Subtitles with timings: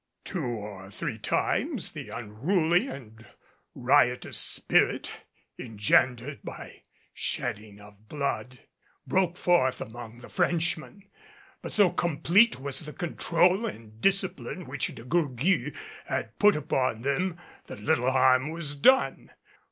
[0.23, 3.23] Two or three times the unruly and
[3.75, 5.11] riotous spirit,
[5.59, 6.81] engendered by
[7.13, 8.61] shedding of blood,
[9.05, 11.03] broke forth among the Frenchmen;
[11.61, 15.77] but so complete was the control and discipline which De Gourgues
[16.07, 17.37] had put upon them
[17.67, 19.29] that little harm was done.